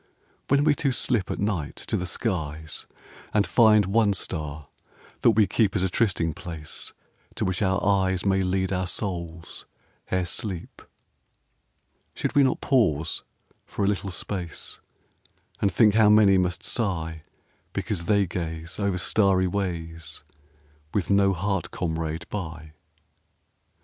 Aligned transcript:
When 0.47 0.63
we 0.63 0.73
two 0.73 0.91
slip 0.93 1.29
at 1.29 1.37
night 1.37 1.75
to 1.75 1.95
the 1.95 2.07
skies 2.07 2.87
And 3.35 3.45
find 3.45 3.85
one 3.85 4.13
star 4.13 4.69
that 5.19 5.29
we 5.33 5.45
keep 5.45 5.75
As 5.75 5.83
a 5.83 5.89
trysting 5.91 6.33
place 6.33 6.91
to 7.35 7.45
which 7.45 7.61
our 7.61 7.79
eyes 7.85 8.25
May 8.25 8.41
lead 8.41 8.73
our 8.73 8.87
souls 8.87 9.67
ere 10.09 10.25
sleep, 10.25 10.81
Should 12.15 12.33
we 12.33 12.41
not 12.41 12.61
pause 12.61 13.21
for 13.63 13.85
a 13.85 13.87
little 13.87 14.09
space 14.09 14.79
And 15.61 15.71
think 15.71 15.93
how 15.93 16.09
many 16.09 16.35
must 16.39 16.63
sigh 16.63 17.21
Because 17.71 18.05
they 18.05 18.25
gaze 18.25 18.79
over 18.79 18.97
starry 18.97 19.45
ways 19.45 20.23
With 20.95 21.11
no 21.11 21.31
heart 21.31 21.69
comrade 21.69 22.27
by? 22.29 22.73